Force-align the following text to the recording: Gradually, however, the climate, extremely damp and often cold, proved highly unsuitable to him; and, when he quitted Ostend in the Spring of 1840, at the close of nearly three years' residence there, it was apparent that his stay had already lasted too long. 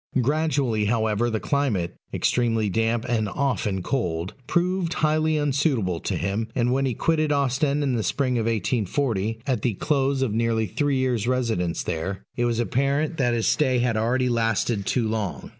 Gradually, 0.19 0.85
however, 0.85 1.29
the 1.29 1.39
climate, 1.39 1.93
extremely 2.11 2.69
damp 2.71 3.05
and 3.07 3.29
often 3.29 3.83
cold, 3.83 4.33
proved 4.47 4.95
highly 4.95 5.37
unsuitable 5.37 5.99
to 5.99 6.17
him; 6.17 6.47
and, 6.55 6.71
when 6.73 6.87
he 6.87 6.95
quitted 6.95 7.31
Ostend 7.31 7.83
in 7.83 7.93
the 7.93 8.01
Spring 8.01 8.39
of 8.39 8.47
1840, 8.47 9.41
at 9.45 9.61
the 9.61 9.75
close 9.75 10.23
of 10.23 10.33
nearly 10.33 10.65
three 10.65 10.97
years' 10.97 11.27
residence 11.27 11.83
there, 11.83 12.23
it 12.35 12.45
was 12.45 12.59
apparent 12.59 13.17
that 13.17 13.35
his 13.35 13.45
stay 13.45 13.77
had 13.77 13.95
already 13.95 14.27
lasted 14.27 14.87
too 14.87 15.07
long. 15.07 15.49